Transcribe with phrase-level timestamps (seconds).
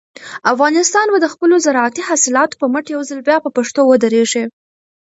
[0.53, 4.43] افغانستان به د خپلو زارعتي حاصلاتو په مټ یو ځل بیا په پښو ودرېږي.